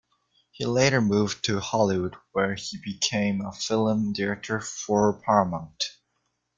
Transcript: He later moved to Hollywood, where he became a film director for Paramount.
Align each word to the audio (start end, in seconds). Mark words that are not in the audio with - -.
He 0.49 0.65
later 0.65 0.99
moved 0.99 1.45
to 1.45 1.59
Hollywood, 1.59 2.15
where 2.31 2.55
he 2.55 2.79
became 2.83 3.39
a 3.45 3.51
film 3.51 4.13
director 4.13 4.59
for 4.59 5.19
Paramount. 5.21 5.83